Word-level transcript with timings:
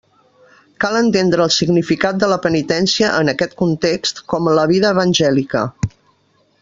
Cal 0.83 0.95
entendre 0.99 1.45
el 1.49 1.51
significat 1.55 2.17
de 2.23 2.29
la 2.31 2.39
penitència, 2.45 3.11
en 3.25 3.31
aquest 3.35 3.53
context, 3.61 4.23
com 4.35 4.51
la 4.61 4.65
vida 4.73 4.95
evangèlica. 4.99 5.63